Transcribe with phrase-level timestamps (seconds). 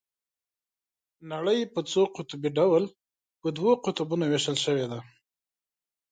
[1.31, 2.83] نړۍ په څو قطبي ډول
[3.41, 4.99] په دوو قطبونو ويشل شوې ده.